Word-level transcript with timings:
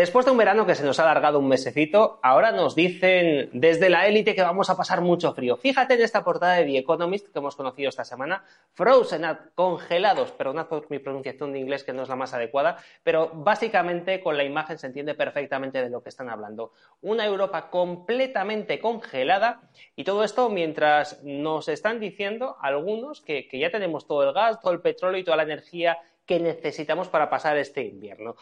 Después 0.00 0.24
de 0.24 0.32
un 0.32 0.38
verano 0.38 0.64
que 0.64 0.74
se 0.74 0.82
nos 0.82 0.98
ha 0.98 1.02
alargado 1.02 1.38
un 1.38 1.46
mesecito, 1.46 2.20
ahora 2.22 2.52
nos 2.52 2.74
dicen 2.74 3.50
desde 3.52 3.90
la 3.90 4.06
élite 4.06 4.34
que 4.34 4.40
vamos 4.40 4.70
a 4.70 4.76
pasar 4.78 5.02
mucho 5.02 5.34
frío. 5.34 5.58
Fíjate 5.58 5.92
en 5.92 6.00
esta 6.00 6.24
portada 6.24 6.54
de 6.54 6.64
The 6.64 6.78
Economist 6.78 7.30
que 7.30 7.38
hemos 7.38 7.54
conocido 7.54 7.90
esta 7.90 8.06
semana, 8.06 8.42
Frozen, 8.72 9.26
congelados, 9.54 10.32
perdonad 10.32 10.68
por 10.68 10.90
mi 10.90 11.00
pronunciación 11.00 11.52
de 11.52 11.58
inglés 11.58 11.84
que 11.84 11.92
no 11.92 12.04
es 12.04 12.08
la 12.08 12.16
más 12.16 12.32
adecuada, 12.32 12.78
pero 13.02 13.30
básicamente 13.34 14.22
con 14.22 14.38
la 14.38 14.44
imagen 14.44 14.78
se 14.78 14.86
entiende 14.86 15.14
perfectamente 15.14 15.82
de 15.82 15.90
lo 15.90 16.02
que 16.02 16.08
están 16.08 16.30
hablando. 16.30 16.72
Una 17.02 17.26
Europa 17.26 17.68
completamente 17.68 18.80
congelada 18.80 19.68
y 19.96 20.04
todo 20.04 20.24
esto 20.24 20.48
mientras 20.48 21.22
nos 21.24 21.68
están 21.68 22.00
diciendo 22.00 22.56
algunos 22.62 23.20
que, 23.20 23.46
que 23.48 23.58
ya 23.58 23.70
tenemos 23.70 24.06
todo 24.06 24.26
el 24.26 24.32
gas, 24.32 24.62
todo 24.62 24.72
el 24.72 24.80
petróleo 24.80 25.20
y 25.20 25.24
toda 25.24 25.36
la 25.36 25.42
energía 25.42 25.98
que 26.24 26.40
necesitamos 26.40 27.08
para 27.08 27.28
pasar 27.28 27.58
este 27.58 27.82
invierno. 27.82 28.36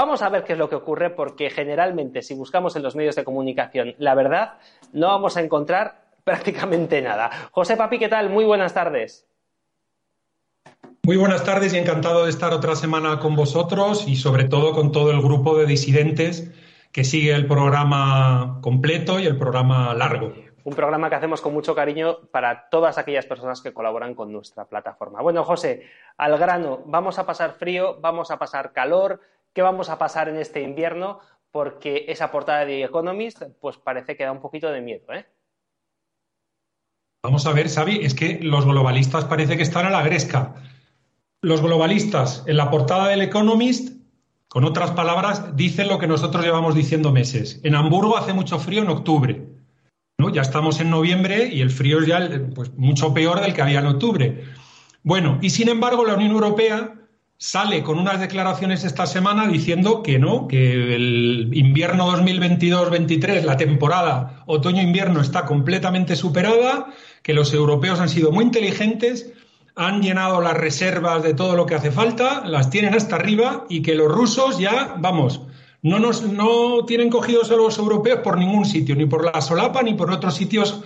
Vamos 0.00 0.22
a 0.22 0.30
ver 0.30 0.44
qué 0.44 0.54
es 0.54 0.58
lo 0.58 0.70
que 0.70 0.76
ocurre 0.76 1.10
porque 1.10 1.50
generalmente 1.50 2.22
si 2.22 2.32
buscamos 2.32 2.74
en 2.74 2.82
los 2.82 2.96
medios 2.96 3.16
de 3.16 3.22
comunicación 3.22 3.94
la 3.98 4.14
verdad 4.14 4.54
no 4.94 5.08
vamos 5.08 5.36
a 5.36 5.42
encontrar 5.42 6.06
prácticamente 6.24 7.02
nada. 7.02 7.30
José 7.50 7.76
Papi, 7.76 7.98
¿qué 7.98 8.08
tal? 8.08 8.30
Muy 8.30 8.46
buenas 8.46 8.72
tardes. 8.72 9.28
Muy 11.02 11.18
buenas 11.18 11.44
tardes 11.44 11.74
y 11.74 11.76
encantado 11.76 12.24
de 12.24 12.30
estar 12.30 12.54
otra 12.54 12.76
semana 12.76 13.18
con 13.18 13.36
vosotros 13.36 14.08
y 14.08 14.16
sobre 14.16 14.44
todo 14.44 14.72
con 14.72 14.90
todo 14.90 15.10
el 15.10 15.20
grupo 15.20 15.58
de 15.58 15.66
disidentes 15.66 16.50
que 16.92 17.04
sigue 17.04 17.34
el 17.34 17.46
programa 17.46 18.58
completo 18.62 19.20
y 19.20 19.26
el 19.26 19.36
programa 19.36 19.92
largo. 19.92 20.32
Un 20.64 20.74
programa 20.74 21.10
que 21.10 21.16
hacemos 21.16 21.42
con 21.42 21.52
mucho 21.52 21.74
cariño 21.74 22.20
para 22.30 22.70
todas 22.70 22.96
aquellas 22.96 23.26
personas 23.26 23.60
que 23.60 23.74
colaboran 23.74 24.14
con 24.14 24.32
nuestra 24.32 24.64
plataforma. 24.64 25.20
Bueno, 25.20 25.44
José, 25.44 25.82
al 26.16 26.38
grano, 26.38 26.80
vamos 26.86 27.18
a 27.18 27.26
pasar 27.26 27.52
frío, 27.52 27.98
vamos 28.00 28.30
a 28.30 28.38
pasar 28.38 28.72
calor, 28.72 29.20
qué 29.54 29.62
vamos 29.62 29.88
a 29.90 29.98
pasar 29.98 30.28
en 30.28 30.36
este 30.36 30.62
invierno, 30.62 31.20
porque 31.50 32.06
esa 32.08 32.30
portada 32.30 32.64
de 32.64 32.84
Economist 32.84 33.42
pues 33.60 33.76
parece 33.76 34.16
que 34.16 34.24
da 34.24 34.32
un 34.32 34.40
poquito 34.40 34.70
de 34.70 34.80
miedo, 34.80 35.12
¿eh? 35.12 35.26
Vamos 37.22 37.46
a 37.46 37.52
ver, 37.52 37.68
Xavi, 37.68 38.00
es 38.02 38.14
que 38.14 38.38
los 38.40 38.64
globalistas 38.64 39.26
parece 39.26 39.56
que 39.56 39.62
están 39.62 39.84
a 39.84 39.90
la 39.90 40.02
gresca. 40.02 40.54
Los 41.42 41.60
globalistas 41.60 42.44
en 42.46 42.56
la 42.56 42.70
portada 42.70 43.08
del 43.08 43.20
Economist, 43.20 44.00
con 44.48 44.64
otras 44.64 44.92
palabras, 44.92 45.54
dicen 45.54 45.88
lo 45.88 45.98
que 45.98 46.06
nosotros 46.06 46.42
llevamos 46.42 46.74
diciendo 46.74 47.12
meses. 47.12 47.60
En 47.62 47.74
Hamburgo 47.74 48.16
hace 48.16 48.32
mucho 48.32 48.58
frío 48.58 48.82
en 48.82 48.88
octubre. 48.88 49.46
¿no? 50.16 50.30
Ya 50.30 50.40
estamos 50.40 50.80
en 50.80 50.88
noviembre 50.88 51.46
y 51.52 51.60
el 51.60 51.70
frío 51.70 52.00
es 52.00 52.06
ya 52.06 52.26
pues, 52.54 52.72
mucho 52.78 53.12
peor 53.12 53.40
del 53.40 53.52
que 53.52 53.62
había 53.62 53.80
en 53.80 53.86
octubre. 53.86 54.44
Bueno, 55.02 55.38
y 55.42 55.50
sin 55.50 55.68
embargo 55.68 56.06
la 56.06 56.14
Unión 56.14 56.32
Europea 56.32 56.99
sale 57.40 57.82
con 57.82 57.98
unas 57.98 58.20
declaraciones 58.20 58.84
esta 58.84 59.06
semana 59.06 59.48
diciendo 59.48 60.02
que 60.02 60.18
no, 60.18 60.46
que 60.46 60.94
el 60.94 61.48
invierno 61.54 62.12
2022-23, 62.12 63.44
la 63.44 63.56
temporada 63.56 64.44
otoño-invierno 64.44 65.22
está 65.22 65.46
completamente 65.46 66.16
superada, 66.16 66.88
que 67.22 67.32
los 67.32 67.54
europeos 67.54 67.98
han 67.98 68.10
sido 68.10 68.30
muy 68.30 68.44
inteligentes, 68.44 69.32
han 69.74 70.02
llenado 70.02 70.42
las 70.42 70.54
reservas 70.54 71.22
de 71.22 71.32
todo 71.32 71.56
lo 71.56 71.64
que 71.64 71.74
hace 71.74 71.90
falta, 71.90 72.44
las 72.44 72.68
tienen 72.68 72.92
hasta 72.92 73.16
arriba 73.16 73.64
y 73.70 73.80
que 73.80 73.94
los 73.94 74.12
rusos 74.12 74.58
ya, 74.58 74.96
vamos, 74.98 75.40
no, 75.80 75.98
nos, 75.98 76.22
no 76.22 76.84
tienen 76.84 77.08
cogidos 77.08 77.50
a 77.50 77.56
los 77.56 77.78
europeos 77.78 78.20
por 78.22 78.36
ningún 78.36 78.66
sitio, 78.66 78.94
ni 78.94 79.06
por 79.06 79.24
la 79.24 79.40
solapa 79.40 79.82
ni 79.82 79.94
por 79.94 80.10
otros 80.10 80.34
sitios 80.34 80.82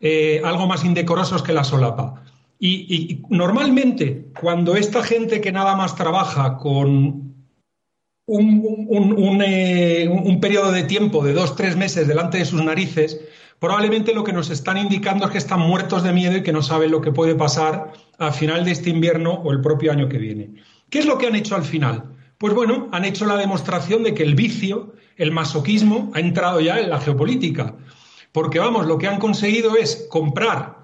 eh, 0.00 0.40
algo 0.42 0.66
más 0.66 0.86
indecorosos 0.86 1.42
que 1.42 1.52
la 1.52 1.64
solapa. 1.64 2.22
Y, 2.60 3.22
normalmente, 3.28 4.26
cuando 4.40 4.74
esta 4.74 5.02
gente 5.02 5.40
que 5.40 5.52
nada 5.52 5.76
más 5.76 5.94
trabaja 5.94 6.56
con 6.56 7.34
un, 8.26 9.42
eh, 9.44 10.08
un, 10.08 10.40
periodo 10.40 10.72
de 10.72 10.82
tiempo 10.82 11.24
de 11.24 11.32
dos, 11.32 11.54
tres 11.56 11.76
meses 11.76 12.08
delante 12.08 12.38
de 12.38 12.44
sus 12.44 12.62
narices, 12.62 13.20
probablemente 13.60 14.12
lo 14.12 14.24
que 14.24 14.32
nos 14.32 14.50
están 14.50 14.76
indicando 14.76 15.26
es 15.26 15.30
que 15.30 15.38
están 15.38 15.60
muertos 15.60 16.02
de 16.02 16.12
miedo 16.12 16.36
y 16.36 16.42
que 16.42 16.52
no 16.52 16.62
saben 16.62 16.90
lo 16.90 17.00
que 17.00 17.12
puede 17.12 17.36
pasar 17.36 17.92
al 18.18 18.32
final 18.32 18.64
de 18.64 18.72
este 18.72 18.90
invierno 18.90 19.34
o 19.34 19.52
el 19.52 19.60
propio 19.60 19.92
año 19.92 20.08
que 20.08 20.18
viene. 20.18 20.50
¿Qué 20.90 20.98
es 20.98 21.06
lo 21.06 21.16
que 21.16 21.28
han 21.28 21.36
hecho 21.36 21.54
al 21.54 21.64
final? 21.64 22.16
Pues 22.38 22.54
bueno, 22.54 22.88
han 22.92 23.04
hecho 23.04 23.24
la 23.24 23.36
demostración 23.36 24.02
de 24.02 24.14
que 24.14 24.24
el 24.24 24.34
vicio, 24.34 24.94
el 25.16 25.30
masoquismo, 25.30 26.10
ha 26.14 26.20
entrado 26.20 26.60
ya 26.60 26.80
en 26.80 26.90
la 26.90 27.00
geopolítica. 27.00 27.76
Porque 28.32 28.58
vamos, 28.58 28.86
lo 28.86 28.98
que 28.98 29.06
han 29.06 29.18
conseguido 29.18 29.76
es 29.76 30.06
comprar 30.10 30.77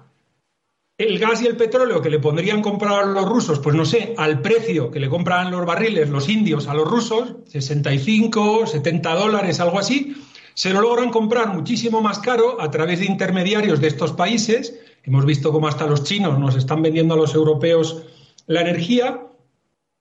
el 0.97 1.19
gas 1.19 1.41
y 1.41 1.47
el 1.47 1.57
petróleo 1.57 2.01
que 2.01 2.09
le 2.09 2.19
pondrían 2.19 2.61
comprar 2.61 3.07
los 3.07 3.27
rusos, 3.27 3.59
pues 3.59 3.75
no 3.75 3.83
sé, 3.83 4.13
al 4.17 4.41
precio 4.41 4.91
que 4.91 5.01
le 5.01 5.09
compran 5.09 5.51
los 5.51 5.65
barriles 5.65 6.09
los 6.09 6.29
indios 6.29 6.69
a 6.69 6.73
los 6.73 6.87
rusos, 6.87 7.35
65, 7.47 8.65
70 8.65 9.15
dólares, 9.15 9.59
algo 9.59 9.77
así, 9.77 10.15
se 10.53 10.69
lo 10.69 10.79
logran 10.79 11.09
comprar 11.09 11.53
muchísimo 11.53 12.01
más 12.01 12.19
caro 12.19 12.61
a 12.61 12.71
través 12.71 12.99
de 12.99 13.07
intermediarios 13.07 13.81
de 13.81 13.87
estos 13.87 14.13
países. 14.13 14.79
Hemos 15.03 15.25
visto 15.25 15.51
cómo 15.51 15.67
hasta 15.67 15.85
los 15.85 16.05
chinos 16.05 16.39
nos 16.39 16.55
están 16.55 16.81
vendiendo 16.81 17.15
a 17.15 17.17
los 17.17 17.35
europeos 17.35 18.03
la 18.47 18.61
energía. 18.61 19.27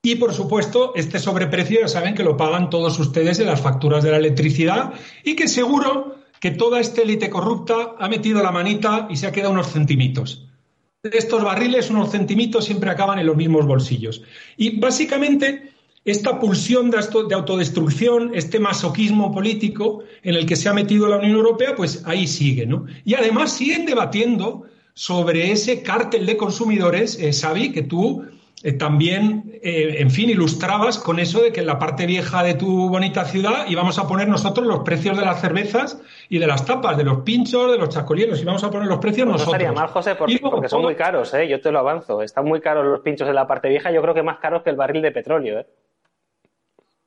Y 0.01 0.15
por 0.15 0.33
supuesto, 0.33 0.93
este 0.95 1.19
sobreprecio 1.19 1.81
ya 1.81 1.89
saben 1.89 2.15
que 2.15 2.23
lo 2.23 2.37
pagan 2.37 2.71
todos 2.71 3.01
ustedes 3.01 3.41
en 3.41 3.47
las 3.47 3.61
facturas 3.61 4.05
de 4.05 4.13
la 4.13 4.19
electricidad 4.19 4.93
y 5.25 5.35
que 5.35 5.49
seguro 5.49 6.19
que 6.39 6.53
toda 6.53 6.79
esta 6.79 7.03
élite 7.03 7.31
corrupta 7.31 7.97
ha 7.99 8.09
metido 8.09 8.41
la 8.45 8.53
manita 8.53 9.09
y 9.11 9.17
se 9.17 9.27
ha 9.27 9.33
quedado 9.33 9.51
unos 9.51 9.73
centimitos 9.73 10.47
estos 11.13 11.43
barriles, 11.43 11.91
unos 11.91 12.11
centimitos, 12.11 12.65
siempre 12.65 12.91
acaban 12.91 13.19
en 13.19 13.27
los 13.27 13.37
mismos 13.37 13.67
bolsillos. 13.67 14.23
Y 14.57 14.79
básicamente 14.79 15.71
esta 16.05 16.39
pulsión 16.39 16.91
de, 16.91 16.99
autodestrucción, 17.35 18.33
este 18.35 18.59
masoquismo 18.59 19.33
político 19.33 20.03
en 20.23 20.35
el 20.35 20.47
que 20.47 20.57
se 20.57 20.69
ha 20.69 20.75
metido 20.75 21.09
la 21.09 21.17
Unión 21.17 21.33
Europea, 21.33 21.75
pues 21.77 22.03
ahí 22.07 22.27
sigue, 22.27 22.67
¿no? 22.67 22.87
Y 23.05 23.15
además 23.15 23.53
siguen 23.53 23.87
debatiendo 23.87 24.65
sobre 24.95 25.51
ese 25.51 25.83
cártel 25.83 26.27
de 26.27 26.37
consumidores, 26.37 27.19
eh, 27.19 27.33
Xavi, 27.33 27.73
que 27.73 27.83
tú 27.83 28.25
eh, 28.67 28.73
también, 28.73 29.61
eh, 29.63 29.97
en 29.99 30.11
fin, 30.11 30.31
ilustrabas 30.31 30.97
con 30.97 31.19
eso 31.19 31.43
de 31.43 31.53
que 31.53 31.61
en 31.61 31.67
la 31.67 31.79
parte 31.79 32.07
vieja 32.07 32.43
de 32.43 32.55
tu 32.55 32.89
bonita 32.89 33.27
ciudad 33.27 33.67
íbamos 33.69 33.99
a 33.99 34.09
poner 34.09 34.27
nosotros 34.27 34.67
los 34.67 34.79
precios 34.79 35.19
de 35.19 35.23
las 35.23 35.43
cervezas 35.43 36.01
y 36.31 36.39
de 36.39 36.47
las 36.47 36.65
tapas, 36.65 36.97
de 36.97 37.05
los 37.05 37.19
pinchos, 37.25 37.71
de 37.71 37.77
los 37.77 37.91
chacolieros, 37.91 38.41
íbamos 38.41 38.65
a 38.65 38.71
poner 38.71 38.89
los 38.89 39.01
precios 39.01 39.27
nosotros. 39.27 39.49
No 39.49 39.53
estaría 39.53 39.73
mal, 39.73 39.89
José, 39.89 40.15
porque, 40.15 40.41
son 40.71 40.81
muy 40.81 40.95
caros, 40.95 41.35
¿eh? 41.35 41.47
yo 41.47 41.61
te 41.61 41.71
lo 41.71 41.81
avanzo. 41.81 42.23
Están 42.23 42.47
muy 42.47 42.63
caros 42.63 42.87
los 42.87 43.01
pinchos 43.01 43.29
en 43.29 43.35
la 43.35 43.47
parte 43.47 43.69
vieja, 43.69 43.93
yo 43.93 44.01
creo 44.01 44.15
que 44.15 44.23
más 44.23 44.39
caros 44.39 44.63
que 44.63 44.71
el 44.71 44.77
barril 44.77 45.03
de 45.03 45.13
petróleo. 45.13 45.61
¿eh? 45.61 45.67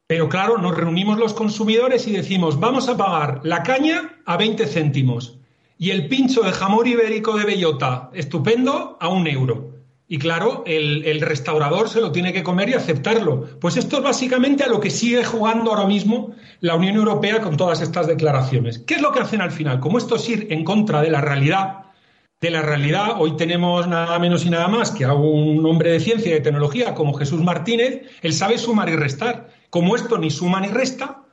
Pero 0.05 0.29
claro, 0.29 0.59
nos 0.59 0.77
reunimos 0.77 1.17
los 1.17 1.33
consumidores 1.33 2.07
y 2.07 2.11
decimos, 2.11 2.59
vamos 2.59 2.87
a 2.87 2.95
pagar 2.97 3.39
la 3.41 3.63
caña 3.63 4.21
a 4.27 4.37
20 4.37 4.67
céntimos 4.67 5.39
y 5.79 5.89
el 5.89 6.07
pincho 6.07 6.43
de 6.43 6.51
jamón 6.51 6.85
ibérico 6.85 7.35
de 7.35 7.45
bellota, 7.45 8.11
estupendo, 8.13 8.97
a 8.99 9.07
un 9.07 9.25
euro. 9.25 9.66
Y 10.09 10.19
claro, 10.19 10.63
el, 10.65 11.19
restaurador 11.19 11.89
se 11.89 11.99
lo 11.99 12.13
tiene 12.13 12.31
que 12.31 12.43
comer 12.43 12.69
y 12.69 12.73
aceptarlo. 12.75 13.59
Pues 13.59 13.75
esto 13.75 13.97
es 13.97 14.03
básicamente 14.03 14.63
a 14.63 14.69
lo 14.69 14.79
que 14.79 14.89
sigue 14.89 15.25
jugando 15.25 15.71
ahora 15.71 15.85
mismo 15.85 16.33
la 16.61 16.75
Unión 16.75 16.95
Europea 16.95 17.41
con 17.41 17.57
todas 17.57 17.81
estas 17.81 18.07
declaraciones. 18.07 18.79
¿Qué 18.79 18.95
es 18.95 19.01
lo 19.01 19.11
que 19.11 19.19
hacen 19.19 19.41
al 19.41 19.51
final? 19.51 19.81
Como 19.81 19.97
esto 19.97 20.15
es 20.15 20.29
ir 20.29 20.47
en 20.49 20.63
contra 20.63 21.01
de 21.01 21.11
la 21.11 21.19
realidad, 21.19 21.87
de 22.39 22.51
la 22.51 22.61
realidad, 22.61 23.19
hoy 23.19 23.35
tenemos 23.35 23.87
nada 23.87 24.17
menos 24.19 24.45
y 24.45 24.49
nada 24.49 24.69
más 24.69 24.91
que 24.91 25.03
a 25.03 25.13
un 25.13 25.65
hombre 25.65 25.91
de 25.91 25.99
ciencia 25.99 26.29
y 26.29 26.35
de 26.35 26.41
tecnología 26.41 26.93
como 26.93 27.13
Jesús 27.13 27.41
Martínez, 27.41 28.03
él 28.21 28.31
sabe 28.31 28.57
sumar 28.57 28.87
y 28.89 28.95
restar. 28.95 29.49
Como 29.69 29.95
esto 29.95 30.17
ni 30.17 30.29
suma 30.29 30.61
ni 30.61 30.67
resta, 30.67 31.23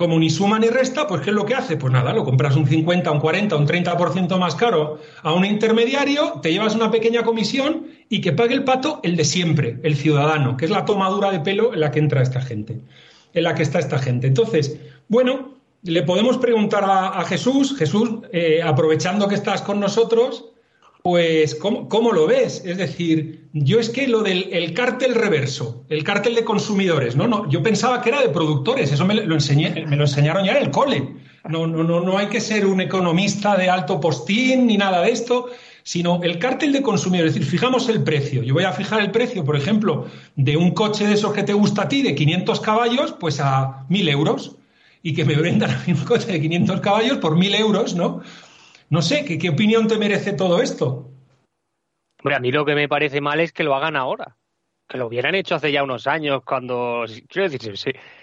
como 0.00 0.18
ni 0.18 0.30
suma 0.30 0.58
ni 0.58 0.68
resta, 0.68 1.06
pues 1.06 1.20
¿qué 1.20 1.28
es 1.28 1.36
lo 1.36 1.44
que 1.44 1.54
hace? 1.54 1.76
Pues 1.76 1.92
nada, 1.92 2.14
lo 2.14 2.24
compras 2.24 2.56
un 2.56 2.66
50, 2.66 3.10
un 3.10 3.20
40, 3.20 3.54
un 3.54 3.66
30% 3.66 4.38
más 4.38 4.54
caro 4.54 4.98
a 5.22 5.34
un 5.34 5.44
intermediario, 5.44 6.40
te 6.40 6.50
llevas 6.50 6.74
una 6.74 6.90
pequeña 6.90 7.22
comisión 7.22 7.88
y 8.08 8.22
que 8.22 8.32
pague 8.32 8.54
el 8.54 8.64
pato 8.64 9.00
el 9.02 9.14
de 9.14 9.26
siempre, 9.26 9.78
el 9.82 9.94
ciudadano, 9.94 10.56
que 10.56 10.64
es 10.64 10.70
la 10.70 10.86
tomadura 10.86 11.30
de 11.30 11.40
pelo 11.40 11.74
en 11.74 11.80
la 11.80 11.90
que 11.90 11.98
entra 11.98 12.22
esta 12.22 12.40
gente, 12.40 12.80
en 13.34 13.42
la 13.42 13.54
que 13.54 13.62
está 13.62 13.78
esta 13.78 13.98
gente. 13.98 14.26
Entonces, 14.26 14.80
bueno, 15.08 15.56
le 15.82 16.02
podemos 16.02 16.38
preguntar 16.38 16.82
a, 16.86 17.22
Jesús, 17.26 17.76
Jesús, 17.76 18.20
eh, 18.32 18.62
aprovechando 18.64 19.28
que 19.28 19.34
estás 19.34 19.60
con 19.60 19.80
nosotros, 19.80 20.46
pues, 21.02 21.54
¿cómo, 21.54 22.12
lo 22.12 22.26
ves? 22.26 22.62
Es 22.64 22.76
decir, 22.76 23.48
yo 23.52 23.80
es 23.80 23.88
que 23.88 24.06
lo 24.06 24.22
del 24.22 24.48
el 24.52 24.74
cártel 24.74 25.14
reverso, 25.14 25.84
el 25.88 26.04
cártel 26.04 26.34
de 26.34 26.44
consumidores, 26.44 27.16
no, 27.16 27.26
no, 27.26 27.48
yo 27.48 27.62
pensaba 27.62 28.02
que 28.02 28.10
era 28.10 28.20
de 28.20 28.28
productores, 28.28 28.92
eso 28.92 29.06
me 29.06 29.14
lo, 29.14 29.34
enseñé, 29.34 29.86
me 29.86 29.96
lo 29.96 30.02
enseñaron 30.02 30.44
ya 30.44 30.52
en 30.52 30.64
el 30.64 30.70
cole. 30.70 31.08
No, 31.48 31.66
no, 31.66 31.82
no, 31.82 32.00
no 32.00 32.18
hay 32.18 32.26
que 32.26 32.40
ser 32.40 32.66
un 32.66 32.82
economista 32.82 33.56
de 33.56 33.70
alto 33.70 33.98
postín 33.98 34.66
ni 34.66 34.76
nada 34.76 35.00
de 35.00 35.10
esto, 35.10 35.48
sino 35.82 36.22
el 36.22 36.38
cártel 36.38 36.72
de 36.72 36.82
consumidores. 36.82 37.32
Es 37.32 37.40
decir, 37.40 37.50
fijamos 37.50 37.88
el 37.88 38.02
precio. 38.02 38.42
Yo 38.42 38.52
voy 38.52 38.64
a 38.64 38.72
fijar 38.72 39.00
el 39.00 39.10
precio, 39.10 39.42
por 39.42 39.56
ejemplo, 39.56 40.06
de 40.36 40.58
un 40.58 40.72
coche 40.72 41.06
de 41.06 41.14
esos 41.14 41.32
que 41.32 41.42
te 41.42 41.54
gusta 41.54 41.82
a 41.82 41.88
ti, 41.88 42.02
de 42.02 42.14
500 42.14 42.60
caballos, 42.60 43.14
pues 43.18 43.40
a 43.40 43.86
1.000 43.88 44.10
euros. 44.10 44.56
Y 45.02 45.14
que 45.14 45.24
me 45.24 45.34
vendan 45.34 45.70
a 45.70 45.82
mí 45.86 45.94
un 45.94 46.04
coche 46.04 46.30
de 46.30 46.40
500 46.42 46.80
caballos 46.80 47.18
por 47.18 47.36
1.000 47.36 47.58
euros, 47.58 47.94
¿no? 47.94 48.20
No 48.90 49.02
sé, 49.02 49.24
¿qué, 49.24 49.48
opinión 49.48 49.86
te 49.86 49.96
merece 49.98 50.32
todo 50.32 50.60
esto? 50.60 51.12
Hombre, 52.18 52.34
a 52.34 52.40
mí 52.40 52.50
lo 52.50 52.64
que 52.64 52.74
me 52.74 52.88
parece 52.88 53.20
mal 53.20 53.38
es 53.38 53.52
que 53.52 53.62
lo 53.62 53.74
hagan 53.76 53.96
ahora. 53.96 54.36
que 54.88 54.98
lo 54.98 55.06
hubieran 55.06 55.36
hecho 55.36 55.54
hace 55.54 55.70
ya 55.70 55.84
unos 55.84 56.08
años, 56.08 56.42
cuando, 56.44 57.04
quiero 57.28 57.48
decir, 57.48 57.76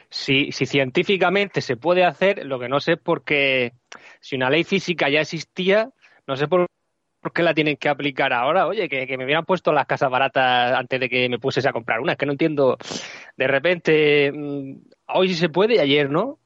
si, 0.10 0.52
si, 0.52 0.66
científicamente 0.66 1.62
se 1.62 1.78
puede 1.78 2.04
hacer, 2.04 2.46
lo 2.46 2.60
que 2.60 2.68
no 2.68 2.82
sé 2.82 2.94
es 2.94 3.00
porque 3.00 3.72
si 4.20 4.36
una 4.36 4.50
ley 4.50 4.66
física 4.66 5.08
ya 5.08 5.22
existía, 5.22 5.90
no 6.28 6.36
sé 6.36 6.50
por, 6.50 6.68
qué 7.34 7.44
la 7.44 7.54
tienen 7.54 7.78
que 7.78 7.88
aplicar 7.88 8.34
ahora. 8.34 8.68
Oye, 8.68 8.90
que, 8.90 9.18
me 9.18 9.24
hubieran 9.24 9.46
puesto 9.46 9.72
las 9.72 9.86
casas 9.86 10.12
baratas 10.12 10.74
antes 10.74 11.00
de 11.00 11.08
que 11.08 11.30
me 11.30 11.40
pusiese 11.40 11.70
a 11.70 11.74
comprar 11.74 12.02
una. 12.02 12.12
Es 12.12 12.18
que 12.18 12.26
no 12.26 12.34
entiendo. 12.34 12.78
De 13.38 13.48
repente, 13.48 14.34
mm, 14.34 14.82
hoy 15.08 15.30
sí 15.30 15.36
se 15.36 15.48
puede 15.48 15.76
y 15.76 15.80
ayer 15.80 16.10
no. 16.10 16.40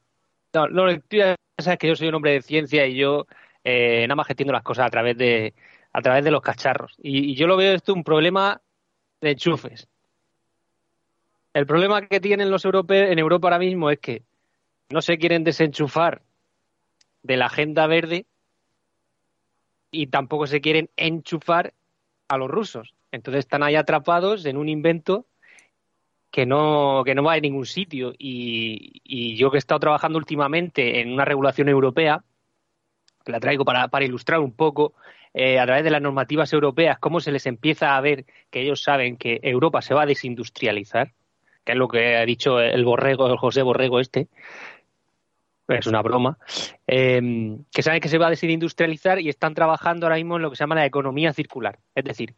No, 0.54 0.68
no 0.68 0.88
ya 1.10 1.34
sabes 1.58 1.78
que 1.78 1.88
yo 1.88 1.96
soy 1.96 2.08
un 2.08 2.14
hombre 2.14 2.32
de 2.32 2.42
ciencia 2.42 2.86
y 2.86 2.94
yo 2.94 3.26
eh, 3.64 4.06
nada 4.06 4.16
más 4.16 4.30
entiendo 4.30 4.52
las 4.52 4.62
cosas 4.62 4.86
a 4.86 4.90
través 4.90 5.16
de, 5.16 5.54
a 5.92 6.02
través 6.02 6.24
de 6.24 6.30
los 6.30 6.42
cacharros. 6.42 6.94
Y, 7.02 7.30
y 7.30 7.34
yo 7.34 7.46
lo 7.46 7.56
veo 7.56 7.74
esto 7.74 7.94
un 7.94 8.04
problema 8.04 8.60
de 9.20 9.30
enchufes. 9.30 9.88
El 11.54 11.66
problema 11.66 12.06
que 12.06 12.20
tienen 12.20 12.50
los 12.50 12.64
europeos 12.64 13.10
en 13.10 13.18
Europa 13.18 13.48
ahora 13.48 13.58
mismo 13.58 13.90
es 13.90 13.98
que 13.98 14.22
no 14.88 15.02
se 15.02 15.18
quieren 15.18 15.44
desenchufar 15.44 16.22
de 17.22 17.36
la 17.36 17.46
agenda 17.46 17.86
verde 17.86 18.26
y 19.90 20.08
tampoco 20.08 20.46
se 20.46 20.60
quieren 20.60 20.90
enchufar 20.96 21.74
a 22.28 22.38
los 22.38 22.50
rusos. 22.50 22.94
Entonces 23.12 23.40
están 23.40 23.62
ahí 23.62 23.76
atrapados 23.76 24.44
en 24.46 24.56
un 24.56 24.68
invento 24.68 25.26
que 26.30 26.46
no, 26.46 27.02
que 27.04 27.14
no 27.14 27.22
va 27.22 27.34
a 27.34 27.40
ningún 27.40 27.66
sitio. 27.66 28.14
Y, 28.18 29.36
yo 29.36 29.50
que 29.50 29.56
he 29.56 29.58
estado 29.58 29.80
trabajando 29.80 30.18
últimamente 30.18 31.00
en 31.00 31.12
una 31.12 31.24
regulación 31.24 31.68
europea, 31.68 32.24
la 33.30 33.38
traigo 33.38 33.64
para, 33.64 33.88
para 33.88 34.04
ilustrar 34.04 34.40
un 34.40 34.52
poco, 34.52 34.94
eh, 35.34 35.60
a 35.60 35.64
través 35.66 35.84
de 35.84 35.90
las 35.90 36.02
normativas 36.02 36.52
europeas, 36.52 36.98
cómo 36.98 37.20
se 37.20 37.30
les 37.30 37.46
empieza 37.46 37.96
a 37.96 38.00
ver 38.00 38.24
que 38.50 38.62
ellos 38.62 38.82
saben 38.82 39.16
que 39.16 39.38
Europa 39.42 39.82
se 39.82 39.94
va 39.94 40.02
a 40.02 40.06
desindustrializar 40.06 41.12
que 41.64 41.72
es 41.72 41.78
lo 41.78 41.88
que 41.88 42.16
ha 42.16 42.24
dicho 42.24 42.60
el 42.60 42.84
borrego, 42.84 43.26
el 43.26 43.36
José 43.36 43.62
Borrego 43.62 44.00
este, 44.00 44.28
es 45.68 45.86
una 45.86 46.02
broma, 46.02 46.38
em, 46.86 47.64
que 47.72 47.82
saben 47.82 48.00
que 48.00 48.08
se 48.08 48.18
va 48.18 48.26
a 48.26 48.30
desindustrializar 48.30 49.20
y 49.20 49.28
están 49.28 49.54
trabajando 49.54 50.06
ahora 50.06 50.16
mismo 50.16 50.36
en 50.36 50.42
lo 50.42 50.50
que 50.50 50.56
se 50.56 50.64
llama 50.64 50.74
la 50.74 50.86
economía 50.86 51.32
circular. 51.32 51.78
Es 51.94 52.04
decir, 52.04 52.34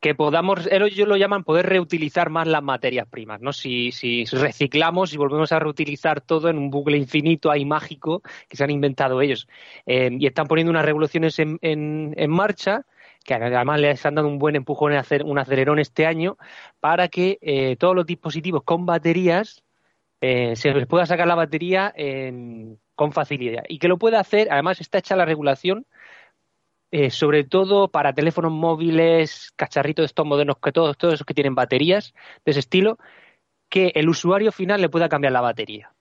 que 0.00 0.14
podamos, 0.14 0.66
ellos 0.70 1.06
lo 1.06 1.16
llaman 1.16 1.44
poder 1.44 1.66
reutilizar 1.66 2.30
más 2.30 2.48
las 2.48 2.62
materias 2.62 3.06
primas, 3.06 3.40
¿no? 3.42 3.52
Si, 3.52 3.92
si 3.92 4.24
reciclamos 4.24 5.12
y 5.12 5.18
volvemos 5.18 5.52
a 5.52 5.58
reutilizar 5.58 6.22
todo 6.22 6.48
en 6.48 6.56
un 6.56 6.70
bucle 6.70 6.96
infinito 6.96 7.50
ahí 7.50 7.66
mágico 7.66 8.22
que 8.48 8.56
se 8.56 8.64
han 8.64 8.70
inventado 8.70 9.20
ellos. 9.20 9.46
Em, 9.84 10.18
y 10.18 10.26
están 10.26 10.46
poniendo 10.46 10.70
unas 10.70 10.86
revoluciones 10.86 11.38
en, 11.38 11.58
en, 11.60 12.14
en 12.16 12.30
marcha 12.30 12.86
que 13.24 13.34
además 13.34 13.78
les 13.78 14.04
han 14.06 14.14
dado 14.14 14.28
un 14.28 14.38
buen 14.38 14.56
empujón 14.56 14.94
en 14.94 15.26
un 15.26 15.38
acelerón 15.38 15.78
este 15.78 16.06
año 16.06 16.38
para 16.80 17.08
que 17.08 17.38
eh, 17.42 17.76
todos 17.76 17.94
los 17.94 18.06
dispositivos 18.06 18.62
con 18.64 18.86
baterías 18.86 19.62
eh, 20.22 20.56
se 20.56 20.72
les 20.72 20.86
pueda 20.86 21.04
sacar 21.04 21.26
la 21.26 21.34
batería 21.34 21.94
con 22.94 23.12
facilidad 23.12 23.64
y 23.68 23.78
que 23.78 23.88
lo 23.88 23.98
pueda 23.98 24.20
hacer, 24.20 24.48
además 24.50 24.80
está 24.80 24.98
hecha 24.98 25.16
la 25.16 25.26
regulación 25.26 25.86
eh, 26.90 27.10
sobre 27.10 27.44
todo 27.44 27.88
para 27.88 28.12
teléfonos 28.12 28.52
móviles, 28.52 29.52
cacharritos 29.56 30.06
estos 30.06 30.26
modernos, 30.26 30.56
que 30.62 30.72
todos, 30.72 30.96
todos 30.98 31.14
esos 31.14 31.26
que 31.26 31.34
tienen 31.34 31.54
baterías 31.54 32.14
de 32.44 32.50
ese 32.50 32.60
estilo, 32.60 32.98
que 33.68 33.92
el 33.94 34.08
usuario 34.08 34.52
final 34.52 34.80
le 34.80 34.88
pueda 34.88 35.08
cambiar 35.08 35.32
la 35.32 35.40
batería. 35.40 35.92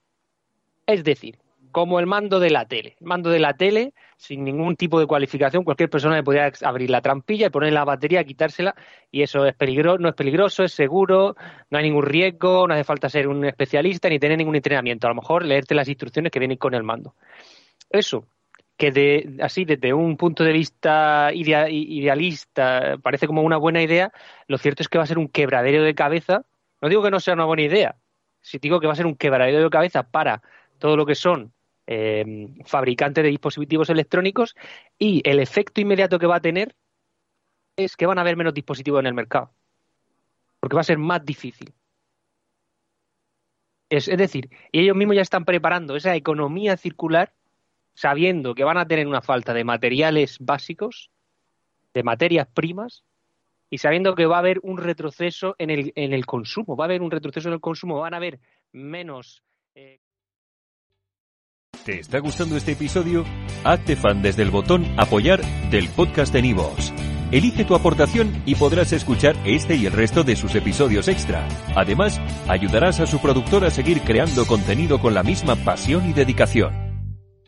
Es 0.87 1.03
decir, 1.03 1.37
como 1.71 1.99
el 1.99 2.07
mando 2.07 2.39
de 2.39 2.49
la 2.49 2.65
tele. 2.65 2.95
El 2.99 3.07
mando 3.07 3.29
de 3.29 3.39
la 3.39 3.53
tele, 3.53 3.93
sin 4.17 4.43
ningún 4.43 4.75
tipo 4.75 4.99
de 4.99 5.05
cualificación, 5.05 5.63
cualquier 5.63 5.89
persona 5.89 6.15
le 6.15 6.23
podría 6.23 6.51
abrir 6.63 6.89
la 6.89 7.01
trampilla 7.01 7.47
y 7.47 7.49
poner 7.49 7.73
la 7.73 7.85
batería, 7.85 8.23
quitársela, 8.23 8.75
y 9.11 9.21
eso 9.21 9.45
es 9.45 9.55
peligroso, 9.55 9.99
no 9.99 10.09
es 10.09 10.15
peligroso, 10.15 10.63
es 10.63 10.73
seguro, 10.73 11.35
no 11.69 11.77
hay 11.77 11.83
ningún 11.83 12.05
riesgo, 12.05 12.67
no 12.67 12.73
hace 12.73 12.83
falta 12.83 13.09
ser 13.09 13.27
un 13.27 13.45
especialista 13.45 14.09
ni 14.09 14.19
tener 14.19 14.37
ningún 14.37 14.55
entrenamiento. 14.55 15.07
A 15.07 15.11
lo 15.11 15.15
mejor 15.15 15.45
leerte 15.45 15.75
las 15.75 15.87
instrucciones 15.87 16.31
que 16.31 16.39
vienen 16.39 16.57
con 16.57 16.73
el 16.73 16.83
mando. 16.83 17.13
Eso, 17.89 18.25
que 18.79 18.91
de, 18.93 19.35
así 19.41 19.65
desde 19.65 19.93
un 19.93 20.15
punto 20.15 20.45
de 20.45 20.53
vista 20.53 21.31
idealista 21.33 22.97
parece 23.03 23.27
como 23.27 23.41
una 23.43 23.57
buena 23.57 23.83
idea, 23.83 24.13
lo 24.47 24.57
cierto 24.57 24.81
es 24.81 24.87
que 24.87 24.97
va 24.97 25.03
a 25.03 25.07
ser 25.07 25.17
un 25.17 25.27
quebradero 25.27 25.83
de 25.83 25.93
cabeza. 25.93 26.45
No 26.81 26.87
digo 26.87 27.03
que 27.03 27.11
no 27.11 27.19
sea 27.19 27.33
una 27.33 27.43
buena 27.43 27.63
idea, 27.63 27.97
si 28.39 28.57
digo 28.57 28.79
que 28.79 28.87
va 28.87 28.93
a 28.93 28.95
ser 28.95 29.05
un 29.05 29.17
quebradero 29.17 29.61
de 29.61 29.69
cabeza 29.69 30.03
para 30.03 30.41
todo 30.77 30.95
lo 30.95 31.05
que 31.05 31.15
son 31.15 31.51
eh, 31.87 32.47
fabricantes 32.65 33.21
de 33.21 33.29
dispositivos 33.29 33.89
electrónicos 33.89 34.55
y 34.97 35.21
el 35.29 35.41
efecto 35.41 35.81
inmediato 35.81 36.17
que 36.17 36.27
va 36.27 36.37
a 36.37 36.41
tener 36.41 36.73
es 37.75 37.97
que 37.97 38.05
van 38.05 38.17
a 38.17 38.21
haber 38.21 38.37
menos 38.37 38.53
dispositivos 38.53 39.01
en 39.01 39.07
el 39.07 39.13
mercado, 39.13 39.51
porque 40.61 40.75
va 40.75 40.81
a 40.81 40.85
ser 40.85 40.99
más 40.99 41.25
difícil. 41.25 41.73
Es, 43.89 44.07
es 44.07 44.17
decir, 44.17 44.49
ellos 44.71 44.95
mismos 44.95 45.17
ya 45.17 45.21
están 45.21 45.43
preparando 45.43 45.97
esa 45.97 46.15
economía 46.15 46.77
circular 46.77 47.33
sabiendo 47.99 48.55
que 48.55 48.63
van 48.63 48.77
a 48.77 48.87
tener 48.87 49.07
una 49.07 49.21
falta 49.21 49.53
de 49.53 49.65
materiales 49.65 50.37
básicos, 50.39 51.11
de 51.93 52.01
materias 52.01 52.47
primas, 52.53 53.03
y 53.69 53.79
sabiendo 53.79 54.15
que 54.15 54.25
va 54.25 54.37
a 54.37 54.39
haber 54.39 54.61
un 54.63 54.77
retroceso 54.77 55.55
en 55.57 55.69
el, 55.69 55.91
en 55.95 56.13
el 56.13 56.25
consumo, 56.25 56.77
va 56.77 56.85
a 56.85 56.87
haber 56.87 57.01
un 57.01 57.11
retroceso 57.11 57.49
en 57.49 57.55
el 57.55 57.59
consumo, 57.59 57.99
van 57.99 58.13
a 58.13 58.17
haber 58.17 58.39
menos. 58.71 59.43
Eh, 59.75 59.99
¿Te 61.83 61.99
está 61.99 62.19
gustando 62.19 62.55
este 62.55 62.71
episodio? 62.71 63.25
Hazte 63.65 63.97
fan 63.97 64.21
desde 64.21 64.43
el 64.43 64.49
botón 64.49 64.85
Apoyar 64.97 65.41
del 65.69 65.89
podcast 65.89 66.31
de 66.31 66.41
Nivos. 66.41 66.93
Elige 67.33 67.65
tu 67.65 67.75
aportación 67.75 68.43
y 68.45 68.55
podrás 68.55 68.93
escuchar 68.93 69.35
este 69.43 69.75
y 69.75 69.87
el 69.87 69.91
resto 69.91 70.23
de 70.23 70.37
sus 70.37 70.55
episodios 70.55 71.09
extra. 71.09 71.45
Además, 71.75 72.17
ayudarás 72.47 73.01
a 73.01 73.07
su 73.07 73.19
productor 73.19 73.65
a 73.65 73.71
seguir 73.71 74.01
creando 74.03 74.47
contenido 74.47 75.01
con 75.01 75.13
la 75.13 75.21
misma 75.21 75.57
pasión 75.57 76.09
y 76.09 76.13
dedicación. 76.13 76.88